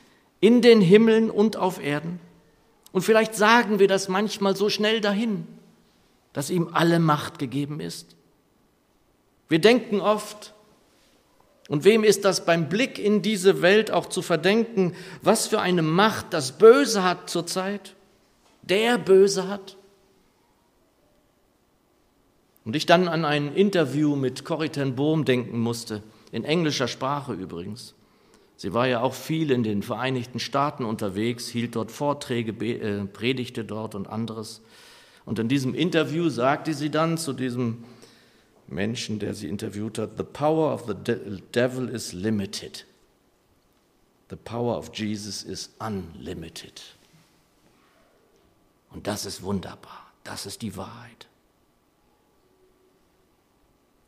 in 0.40 0.62
den 0.62 0.80
Himmeln 0.80 1.30
und 1.30 1.56
auf 1.56 1.82
Erden. 1.82 2.18
Und 2.92 3.02
vielleicht 3.02 3.34
sagen 3.34 3.78
wir 3.78 3.88
das 3.88 4.08
manchmal 4.08 4.56
so 4.56 4.68
schnell 4.68 5.00
dahin, 5.00 5.46
dass 6.32 6.50
ihm 6.50 6.68
alle 6.72 6.98
Macht 6.98 7.38
gegeben 7.38 7.80
ist. 7.80 8.16
Wir 9.48 9.60
denken 9.60 10.00
oft, 10.00 10.54
und 11.68 11.84
wem 11.84 12.02
ist 12.02 12.24
das 12.24 12.44
beim 12.44 12.68
Blick 12.68 12.98
in 12.98 13.22
diese 13.22 13.62
Welt 13.62 13.92
auch 13.92 14.06
zu 14.06 14.22
verdenken, 14.22 14.94
was 15.22 15.46
für 15.46 15.60
eine 15.60 15.82
Macht 15.82 16.32
das 16.32 16.58
Böse 16.58 17.04
hat 17.04 17.30
zurzeit? 17.30 17.94
Der 18.62 18.98
Böse 18.98 19.48
hat. 19.48 19.76
Und 22.64 22.76
ich 22.76 22.86
dann 22.86 23.08
an 23.08 23.24
ein 23.24 23.54
Interview 23.54 24.16
mit 24.16 24.44
Corrie 24.44 24.68
ten 24.68 24.94
Bohm 24.94 25.24
denken 25.24 25.60
musste, 25.60 26.02
in 26.32 26.44
englischer 26.44 26.88
Sprache 26.88 27.32
übrigens. 27.32 27.94
Sie 28.56 28.74
war 28.74 28.86
ja 28.86 29.00
auch 29.00 29.14
viel 29.14 29.50
in 29.50 29.62
den 29.62 29.82
Vereinigten 29.82 30.38
Staaten 30.38 30.84
unterwegs, 30.84 31.48
hielt 31.48 31.76
dort 31.76 31.90
Vorträge, 31.90 32.52
äh, 32.66 33.06
predigte 33.06 33.64
dort 33.64 33.94
und 33.94 34.08
anderes. 34.08 34.60
Und 35.30 35.38
in 35.38 35.46
diesem 35.46 35.76
Interview 35.76 36.28
sagte 36.28 36.74
sie 36.74 36.90
dann 36.90 37.16
zu 37.16 37.32
diesem 37.32 37.84
Menschen, 38.66 39.20
der 39.20 39.32
sie 39.32 39.46
interviewt 39.46 39.96
hat, 39.96 40.16
The 40.16 40.24
power 40.24 40.74
of 40.74 40.86
the 40.88 40.94
devil 41.54 41.88
is 41.88 42.12
limited. 42.12 42.84
The 44.28 44.34
power 44.34 44.76
of 44.76 44.90
Jesus 44.92 45.44
is 45.44 45.70
unlimited. 45.78 46.82
Und 48.90 49.06
das 49.06 49.24
ist 49.24 49.44
wunderbar. 49.44 50.10
Das 50.24 50.46
ist 50.46 50.62
die 50.62 50.76
Wahrheit. 50.76 51.28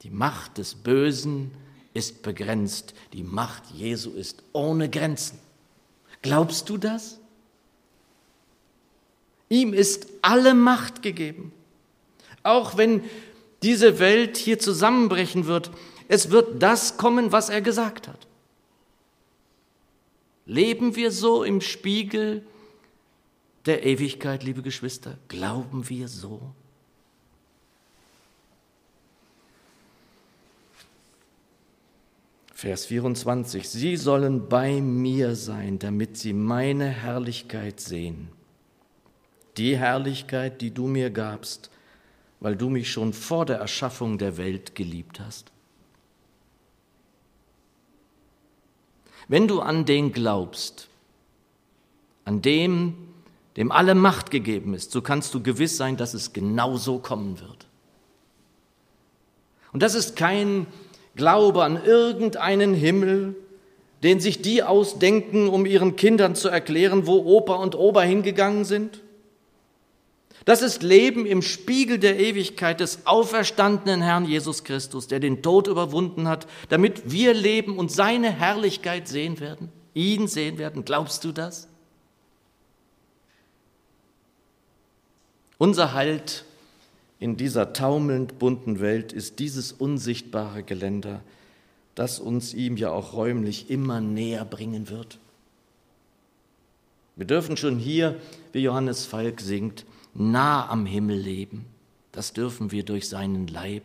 Die 0.03 0.11
Macht 0.11 0.59
des 0.59 0.75
Bösen 0.75 1.53
ist 1.95 2.23
begrenzt. 2.23 2.95
Die 3.13 3.23
Macht 3.23 3.71
Jesu 3.71 4.11
ist 4.11 4.43
ohne 4.53 4.91
Grenzen. 4.91 5.39
Glaubst 6.21 6.69
du 6.69 6.79
das? 6.79 7.21
Ihm 9.53 9.75
ist 9.75 10.07
alle 10.23 10.55
Macht 10.55 11.03
gegeben. 11.03 11.53
Auch 12.43 12.79
wenn 12.79 13.03
diese 13.63 13.99
Welt 13.99 14.39
hier 14.39 14.59
zusammenbrechen 14.59 15.45
wird, 15.45 15.71
es 16.09 16.31
wird 16.31 16.63
das 16.63 16.97
kommen, 16.97 17.33
was 17.33 17.51
er 17.51 17.61
gesagt 17.61 18.09
hat. 18.09 18.27
Leben 20.47 20.97
wir 20.97 21.11
so 21.11 21.45
im 21.45 21.61
Spiegel 21.61 22.47
der 23.67 23.85
Ewigkeit, 23.85 24.43
liebe 24.43 24.63
Geschwister? 24.63 25.19
Glauben 25.29 25.87
wir 25.91 26.09
so? 26.09 26.41
Vers 32.55 32.87
24, 32.87 33.69
sie 33.69 33.99
sollen 33.99 34.49
bei 34.49 34.81
mir 34.81 35.37
sein, 35.37 35.79
damit 35.79 36.17
sie 36.17 36.33
meine 36.33 36.87
Herrlichkeit 36.89 37.79
sehen. 37.79 38.31
Die 39.57 39.77
Herrlichkeit, 39.77 40.61
die 40.61 40.73
du 40.73 40.87
mir 40.87 41.11
gabst, 41.11 41.71
weil 42.41 42.57
du 42.57 42.69
mich 42.69 42.91
schon 42.91 43.13
vor 43.13 43.47
der 43.47 43.59
Erschaffung 43.59 44.19
der 44.19 44.37
Welt 44.37 44.75
geliebt 44.75 45.21
hast. 45.21 45.53
Wenn 49.29 49.49
du 49.49 49.61
an 49.61 49.85
den 49.85 50.13
glaubst, 50.13 50.89
an 52.25 52.43
dem, 52.43 52.95
dem 53.57 53.71
alle 53.71 53.95
Macht 53.95 54.31
gegeben 54.31 54.75
ist, 54.75 54.91
so 54.91 55.03
kannst 55.03 55.35
du 55.35 55.43
gewiss 55.43 55.77
sein, 55.77 55.97
dass 55.97 56.15
es 56.15 56.33
genau 56.33 56.77
so 56.77 56.99
kommen 56.99 57.41
wird. 57.41 57.67
Und 59.73 59.83
das 59.83 59.95
ist 59.95 60.17
kein 60.17 60.67
Glaube 61.15 61.65
an 61.65 61.83
irgendeinen 61.85 62.75
Himmel, 62.75 63.37
den 64.03 64.19
sich 64.19 64.43
die 64.43 64.63
ausdenken, 64.63 65.49
um 65.49 65.67
ihren 65.67 65.97
Kindern 65.97 66.35
zu 66.35 66.49
erklären, 66.49 67.07
wo 67.07 67.19
Opa 67.19 67.55
und 67.55 67.75
Opa 67.75 68.03
hingegangen 68.03 68.65
sind. 68.65 69.01
Das 70.45 70.63
ist 70.63 70.83
Leben 70.83 71.25
im 71.25 71.41
Spiegel 71.43 71.99
der 71.99 72.19
Ewigkeit 72.19 72.81
des 72.81 73.07
auferstandenen 73.07 74.03
Herrn 74.03 74.25
Jesus 74.25 74.65
Christus, 74.65 75.07
der 75.07 75.21
den 75.21 75.43
Tod 75.43 75.69
überwunden 75.69 76.27
hat, 76.27 76.49
damit 76.69 77.11
wir 77.11 77.33
leben 77.33 77.79
und 77.79 77.93
seine 77.93 78.31
Herrlichkeit 78.31 79.07
sehen 79.07 79.39
werden, 79.39 79.71
ihn 79.95 80.27
sehen 80.27 80.59
werden. 80.59 80.85
Glaubst 80.85 81.25
du 81.25 81.33
das? 81.33 81.69
Unser 85.59 85.93
Halt 85.93 86.45
in 87.21 87.37
dieser 87.37 87.73
taumelnd 87.73 88.41
bunten 88.41 88.81
Welt 88.81 89.13
ist 89.13 89.39
dieses 89.39 89.71
unsichtbare 89.71 90.65
Geländer, 90.65 91.21
das 91.95 92.19
uns 92.19 92.53
ihm 92.53 92.77
ja 92.77 92.91
auch 92.91 93.13
räumlich 93.13 93.71
immer 93.71 94.01
näher 94.01 94.45
bringen 94.45 94.89
wird. 94.89 95.21
Wir 97.15 97.27
dürfen 97.27 97.57
schon 97.57 97.79
hier, 97.79 98.17
wie 98.53 98.61
Johannes 98.61 99.05
Falk 99.05 99.41
singt, 99.41 99.85
nah 100.15 100.69
am 100.69 100.87
Himmel 100.87 101.17
leben. 101.17 101.67
Das 102.13 102.33
dürfen 102.33 102.71
wir 102.71 102.85
durch 102.85 103.09
seinen 103.09 103.47
Leib, 103.47 103.85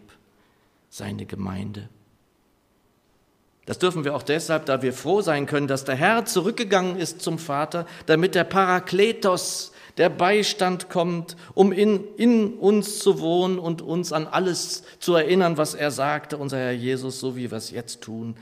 seine 0.90 1.26
Gemeinde. 1.26 1.90
Das 3.66 3.80
dürfen 3.80 4.06
wir 4.06 4.16
auch 4.16 4.24
deshalb, 4.24 4.66
da 4.66 4.82
wir 4.82 4.94
froh 4.94 5.22
sein 5.22 5.46
können, 5.46 5.68
dass 5.68 5.84
der 5.84 5.96
Herr 5.96 6.24
zurückgegangen 6.26 6.98
ist 6.98 7.22
zum 7.22 7.38
Vater, 7.38 7.86
damit 8.06 8.34
der 8.34 8.46
Parakletos, 8.46 9.74
der 9.98 10.10
Beistand 10.10 10.90
kommt, 10.90 11.36
um 11.54 11.72
in, 11.72 12.04
in 12.16 12.54
uns 12.54 13.00
zu 13.00 13.20
wohnen 13.20 13.60
und 13.60 13.82
uns 13.82 14.14
an 14.14 14.26
alles 14.26 14.84
zu 15.00 15.16
erinnern, 15.16 15.58
was 15.58 15.74
er 15.74 15.92
sagte, 15.92 16.38
unser 16.38 16.58
Herr 16.58 16.72
Jesus, 16.72 17.20
so 17.20 17.36
wie 17.36 17.52
wir 17.52 17.58
es 17.58 17.72
jetzt 17.72 18.02
tun, 18.02 18.36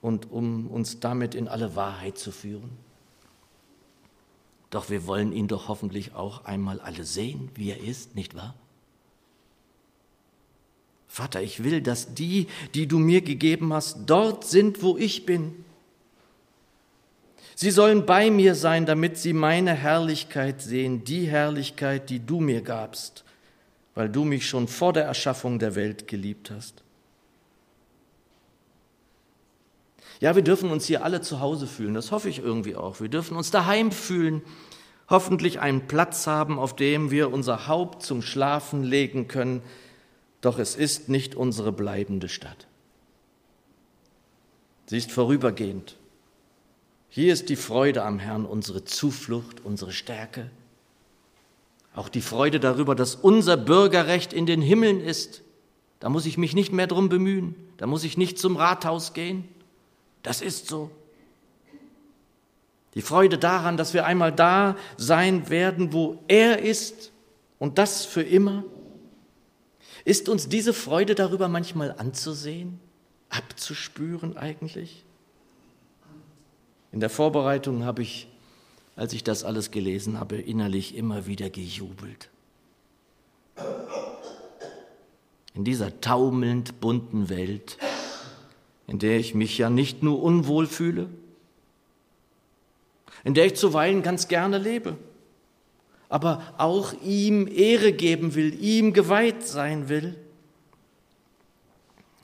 und 0.00 0.30
um 0.30 0.68
uns 0.68 1.00
damit 1.00 1.34
in 1.34 1.48
alle 1.48 1.74
Wahrheit 1.74 2.16
zu 2.16 2.30
führen. 2.30 2.70
Doch 4.70 4.88
wir 4.88 5.06
wollen 5.06 5.32
ihn 5.32 5.48
doch 5.48 5.68
hoffentlich 5.68 6.14
auch 6.14 6.44
einmal 6.44 6.80
alle 6.80 7.04
sehen, 7.04 7.50
wie 7.54 7.70
er 7.70 7.80
ist, 7.80 8.14
nicht 8.14 8.34
wahr? 8.34 8.54
Vater, 11.08 11.42
ich 11.42 11.64
will, 11.64 11.82
dass 11.82 12.14
die, 12.14 12.46
die 12.74 12.86
du 12.86 12.98
mir 12.98 13.20
gegeben 13.20 13.72
hast, 13.72 13.98
dort 14.06 14.44
sind, 14.44 14.82
wo 14.82 14.96
ich 14.96 15.26
bin 15.26 15.64
Sie 17.60 17.70
sollen 17.70 18.06
bei 18.06 18.30
mir 18.30 18.54
sein, 18.54 18.86
damit 18.86 19.18
sie 19.18 19.34
meine 19.34 19.74
Herrlichkeit 19.74 20.62
sehen, 20.62 21.04
die 21.04 21.26
Herrlichkeit, 21.26 22.08
die 22.08 22.24
du 22.24 22.40
mir 22.40 22.62
gabst, 22.62 23.22
weil 23.94 24.08
du 24.08 24.24
mich 24.24 24.48
schon 24.48 24.66
vor 24.66 24.94
der 24.94 25.04
Erschaffung 25.04 25.58
der 25.58 25.74
Welt 25.74 26.08
geliebt 26.08 26.50
hast. 26.50 26.82
Ja, 30.20 30.36
wir 30.36 30.42
dürfen 30.42 30.70
uns 30.70 30.84
hier 30.84 31.02
alle 31.02 31.22
zu 31.22 31.40
Hause 31.40 31.66
fühlen, 31.66 31.94
das 31.94 32.12
hoffe 32.12 32.28
ich 32.28 32.38
irgendwie 32.38 32.76
auch. 32.76 33.00
Wir 33.00 33.08
dürfen 33.08 33.36
uns 33.36 33.50
daheim 33.50 33.90
fühlen, 33.90 34.42
hoffentlich 35.08 35.60
einen 35.60 35.88
Platz 35.88 36.26
haben, 36.26 36.58
auf 36.58 36.76
dem 36.76 37.10
wir 37.10 37.32
unser 37.32 37.66
Haupt 37.66 38.02
zum 38.02 38.20
Schlafen 38.20 38.84
legen 38.84 39.28
können, 39.28 39.62
doch 40.42 40.58
es 40.58 40.76
ist 40.76 41.08
nicht 41.08 41.34
unsere 41.34 41.72
bleibende 41.72 42.28
Stadt. 42.28 42.66
Sie 44.86 44.98
ist 44.98 45.10
vorübergehend. 45.10 45.96
Hier 47.08 47.32
ist 47.32 47.48
die 47.48 47.56
Freude 47.56 48.02
am 48.04 48.18
Herrn 48.18 48.44
unsere 48.44 48.84
Zuflucht, 48.84 49.64
unsere 49.64 49.92
Stärke. 49.92 50.50
Auch 51.94 52.08
die 52.08 52.20
Freude 52.20 52.60
darüber, 52.60 52.94
dass 52.94 53.14
unser 53.14 53.56
Bürgerrecht 53.56 54.32
in 54.32 54.46
den 54.46 54.62
Himmeln 54.62 55.00
ist. 55.00 55.42
Da 55.98 56.08
muss 56.08 56.26
ich 56.26 56.38
mich 56.38 56.54
nicht 56.54 56.72
mehr 56.72 56.86
drum 56.86 57.08
bemühen. 57.08 57.54
Da 57.78 57.86
muss 57.86 58.04
ich 58.04 58.16
nicht 58.16 58.38
zum 58.38 58.56
Rathaus 58.56 59.12
gehen. 59.12 59.48
Das 60.22 60.42
ist 60.42 60.68
so. 60.68 60.90
Die 62.94 63.02
Freude 63.02 63.38
daran, 63.38 63.76
dass 63.76 63.94
wir 63.94 64.04
einmal 64.04 64.32
da 64.32 64.76
sein 64.96 65.48
werden, 65.48 65.92
wo 65.92 66.18
er 66.26 66.60
ist 66.60 67.12
und 67.58 67.78
das 67.78 68.04
für 68.04 68.22
immer. 68.22 68.64
Ist 70.04 70.28
uns 70.28 70.48
diese 70.48 70.72
Freude 70.72 71.14
darüber 71.14 71.48
manchmal 71.48 71.92
anzusehen, 71.92 72.80
abzuspüren 73.28 74.36
eigentlich? 74.36 75.04
In 76.90 77.00
der 77.00 77.10
Vorbereitung 77.10 77.84
habe 77.84 78.02
ich, 78.02 78.28
als 78.96 79.12
ich 79.12 79.22
das 79.22 79.44
alles 79.44 79.70
gelesen 79.70 80.18
habe, 80.18 80.36
innerlich 80.36 80.96
immer 80.96 81.26
wieder 81.26 81.48
gejubelt. 81.48 82.28
In 85.54 85.64
dieser 85.64 86.00
taumelnd 86.00 86.80
bunten 86.80 87.28
Welt, 87.28 87.76
in 88.90 88.98
der 88.98 89.20
ich 89.20 89.34
mich 89.36 89.56
ja 89.56 89.70
nicht 89.70 90.02
nur 90.02 90.20
unwohl 90.20 90.66
fühle, 90.66 91.08
in 93.22 93.34
der 93.34 93.46
ich 93.46 93.54
zuweilen 93.54 94.02
ganz 94.02 94.26
gerne 94.26 94.58
lebe, 94.58 94.96
aber 96.08 96.54
auch 96.58 96.92
ihm 97.04 97.46
Ehre 97.46 97.92
geben 97.92 98.34
will, 98.34 98.60
ihm 98.60 98.92
geweiht 98.92 99.46
sein 99.46 99.88
will. 99.88 100.16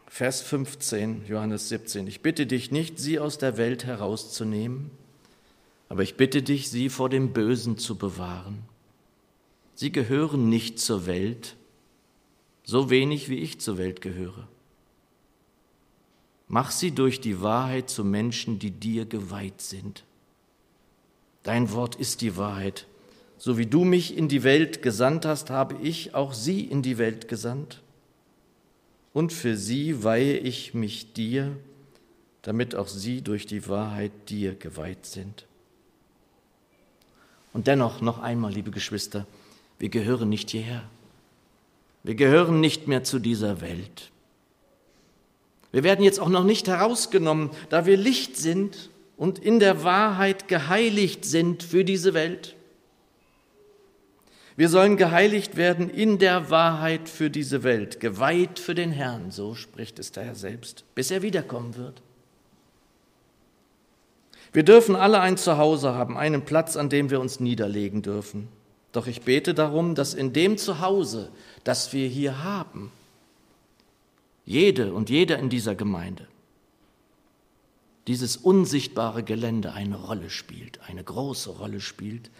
Vers 0.08 0.42
15, 0.42 1.26
Johannes 1.28 1.68
17. 1.68 2.08
Ich 2.08 2.20
bitte 2.20 2.46
dich 2.46 2.72
nicht, 2.72 2.98
sie 2.98 3.20
aus 3.20 3.38
der 3.38 3.58
Welt 3.58 3.84
herauszunehmen, 3.84 4.90
aber 5.88 6.02
ich 6.02 6.16
bitte 6.16 6.42
dich, 6.42 6.68
sie 6.68 6.88
vor 6.88 7.08
dem 7.08 7.32
Bösen 7.32 7.78
zu 7.78 7.96
bewahren. 7.96 8.64
Sie 9.76 9.92
gehören 9.92 10.48
nicht 10.48 10.80
zur 10.80 11.06
Welt, 11.06 11.54
so 12.64 12.90
wenig 12.90 13.28
wie 13.28 13.38
ich 13.38 13.60
zur 13.60 13.78
Welt 13.78 14.00
gehöre. 14.00 14.48
Mach 16.48 16.70
sie 16.70 16.92
durch 16.92 17.20
die 17.20 17.40
Wahrheit 17.40 17.90
zu 17.90 18.04
Menschen, 18.04 18.58
die 18.58 18.70
dir 18.70 19.04
geweiht 19.04 19.60
sind. 19.60 20.04
Dein 21.42 21.72
Wort 21.72 21.96
ist 21.96 22.20
die 22.20 22.36
Wahrheit. 22.36 22.86
So 23.38 23.58
wie 23.58 23.66
du 23.66 23.84
mich 23.84 24.16
in 24.16 24.28
die 24.28 24.42
Welt 24.42 24.82
gesandt 24.82 25.24
hast, 25.26 25.50
habe 25.50 25.76
ich 25.82 26.14
auch 26.14 26.32
sie 26.32 26.60
in 26.60 26.82
die 26.82 26.98
Welt 26.98 27.28
gesandt 27.28 27.82
und 29.16 29.32
für 29.32 29.56
sie 29.56 30.04
weihe 30.04 30.36
ich 30.36 30.74
mich 30.74 31.14
dir, 31.14 31.56
damit 32.42 32.74
auch 32.74 32.86
sie 32.86 33.22
durch 33.22 33.46
die 33.46 33.66
Wahrheit 33.66 34.12
dir 34.28 34.54
geweiht 34.54 35.06
sind. 35.06 35.46
Und 37.54 37.66
dennoch 37.66 38.02
noch 38.02 38.18
einmal, 38.18 38.52
liebe 38.52 38.70
Geschwister, 38.70 39.26
wir 39.78 39.88
gehören 39.88 40.28
nicht 40.28 40.50
hierher. 40.50 40.82
Wir 42.02 42.14
gehören 42.14 42.60
nicht 42.60 42.88
mehr 42.88 43.04
zu 43.04 43.18
dieser 43.18 43.62
Welt. 43.62 44.10
Wir 45.76 45.84
werden 45.84 46.02
jetzt 46.02 46.20
auch 46.20 46.30
noch 46.30 46.44
nicht 46.44 46.68
herausgenommen, 46.68 47.50
da 47.68 47.84
wir 47.84 47.98
Licht 47.98 48.38
sind 48.38 48.88
und 49.18 49.38
in 49.38 49.60
der 49.60 49.84
Wahrheit 49.84 50.48
geheiligt 50.48 51.26
sind 51.26 51.62
für 51.62 51.84
diese 51.84 52.14
Welt. 52.14 52.56
Wir 54.56 54.70
sollen 54.70 54.96
geheiligt 54.96 55.58
werden 55.58 55.90
in 55.90 56.18
der 56.18 56.48
Wahrheit 56.48 57.10
für 57.10 57.28
diese 57.28 57.62
Welt, 57.62 58.00
geweiht 58.00 58.58
für 58.58 58.74
den 58.74 58.90
Herrn, 58.90 59.30
so 59.30 59.54
spricht 59.54 59.98
es 59.98 60.12
der 60.12 60.24
Herr 60.24 60.34
selbst, 60.34 60.84
bis 60.94 61.10
er 61.10 61.20
wiederkommen 61.20 61.76
wird. 61.76 62.00
Wir 64.54 64.62
dürfen 64.62 64.96
alle 64.96 65.20
ein 65.20 65.36
Zuhause 65.36 65.92
haben, 65.92 66.16
einen 66.16 66.46
Platz, 66.46 66.78
an 66.78 66.88
dem 66.88 67.10
wir 67.10 67.20
uns 67.20 67.38
niederlegen 67.38 68.00
dürfen. 68.00 68.48
Doch 68.92 69.06
ich 69.06 69.20
bete 69.20 69.52
darum, 69.52 69.94
dass 69.94 70.14
in 70.14 70.32
dem 70.32 70.56
Zuhause, 70.56 71.28
das 71.64 71.92
wir 71.92 72.08
hier 72.08 72.42
haben, 72.44 72.90
jede 74.46 74.94
und 74.94 75.10
jeder 75.10 75.38
in 75.38 75.50
dieser 75.50 75.74
Gemeinde, 75.74 76.26
dieses 78.06 78.36
unsichtbare 78.36 79.24
Gelände 79.24 79.72
eine 79.72 79.96
Rolle 79.96 80.30
spielt, 80.30 80.80
eine 80.88 81.02
große 81.02 81.50
Rolle 81.50 81.80
spielt, 81.80 82.30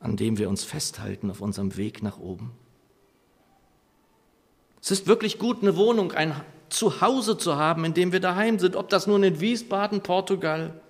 an 0.00 0.16
dem 0.16 0.38
wir 0.38 0.48
uns 0.48 0.64
festhalten 0.64 1.30
auf 1.30 1.40
unserem 1.40 1.76
Weg 1.76 2.02
nach 2.02 2.18
oben. 2.18 2.50
Es 4.82 4.90
ist 4.90 5.06
wirklich 5.06 5.38
gut, 5.38 5.62
eine 5.62 5.76
Wohnung, 5.76 6.12
ein 6.12 6.34
Zuhause 6.68 7.38
zu 7.38 7.56
haben, 7.56 7.84
in 7.84 7.94
dem 7.94 8.12
wir 8.12 8.20
daheim 8.20 8.58
sind, 8.58 8.74
ob 8.74 8.88
das 8.88 9.06
nun 9.06 9.22
in 9.22 9.40
Wiesbaden, 9.40 10.02
Portugal, 10.02 10.80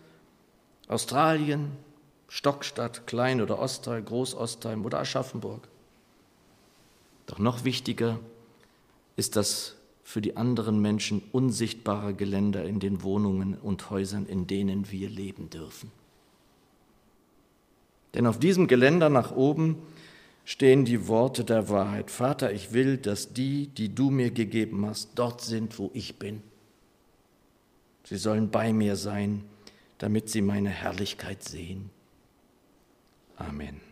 Australien, 0.89 1.73
Stockstadt, 2.29 3.07
Klein- 3.07 3.43
oder 3.43 3.59
Ostheim, 3.59 4.05
Großostheim 4.05 4.85
oder 4.85 5.01
Aschaffenburg. 5.01 5.69
Doch 7.27 7.39
noch 7.39 7.65
wichtiger 7.65 8.21
ist 9.17 9.37
das 9.37 9.77
für 10.11 10.21
die 10.21 10.37
anderen 10.37 10.81
Menschen 10.81 11.23
unsichtbare 11.33 12.15
Geländer 12.15 12.65
in 12.65 12.81
den 12.81 13.03
Wohnungen 13.03 13.55
und 13.55 13.91
Häusern, 13.91 14.27
in 14.27 14.47
denen 14.47 14.91
wir 14.91 15.09
leben 15.09 15.51
dürfen. 15.51 15.91
Denn 18.15 18.27
auf 18.27 18.39
diesem 18.39 18.67
Geländer 18.67 19.09
nach 19.09 19.35
oben 19.35 19.77
stehen 20.45 20.85
die 20.85 21.07
Worte 21.07 21.45
der 21.45 21.69
Wahrheit. 21.69 22.11
Vater, 22.11 22.53
ich 22.53 22.73
will, 22.73 22.97
dass 22.97 23.33
die, 23.33 23.69
die 23.69 23.95
du 23.95 24.11
mir 24.11 24.31
gegeben 24.31 24.85
hast, 24.87 25.11
dort 25.15 25.43
sind, 25.43 25.79
wo 25.79 25.91
ich 25.95 26.19
bin. 26.19 26.43
Sie 28.05 28.17
sollen 28.17 28.51
bei 28.51 28.73
mir 28.73 28.97
sein 28.97 29.45
damit 30.01 30.31
sie 30.31 30.41
meine 30.41 30.71
Herrlichkeit 30.71 31.45
sehen. 31.45 31.91
Amen. 33.37 33.90